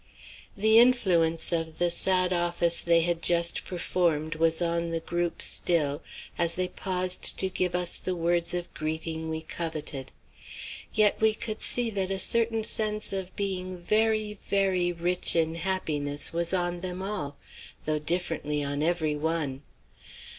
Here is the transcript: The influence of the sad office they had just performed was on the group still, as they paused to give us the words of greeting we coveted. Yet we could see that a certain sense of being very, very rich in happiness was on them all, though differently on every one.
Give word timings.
The 0.57 0.79
influence 0.79 1.51
of 1.53 1.77
the 1.77 1.91
sad 1.91 2.33
office 2.33 2.81
they 2.81 3.01
had 3.01 3.21
just 3.21 3.65
performed 3.65 4.33
was 4.33 4.59
on 4.59 4.89
the 4.89 4.99
group 4.99 5.43
still, 5.43 6.01
as 6.39 6.55
they 6.55 6.67
paused 6.67 7.37
to 7.37 7.49
give 7.49 7.75
us 7.75 7.99
the 7.99 8.15
words 8.15 8.55
of 8.55 8.73
greeting 8.73 9.29
we 9.29 9.43
coveted. 9.43 10.11
Yet 10.91 11.21
we 11.21 11.35
could 11.35 11.61
see 11.61 11.91
that 11.91 12.09
a 12.09 12.17
certain 12.17 12.63
sense 12.63 13.13
of 13.13 13.35
being 13.35 13.77
very, 13.77 14.39
very 14.43 14.91
rich 14.91 15.35
in 15.35 15.53
happiness 15.53 16.33
was 16.33 16.51
on 16.51 16.81
them 16.81 17.03
all, 17.03 17.37
though 17.85 17.99
differently 17.99 18.63
on 18.63 18.81
every 18.81 19.15
one. 19.15 19.61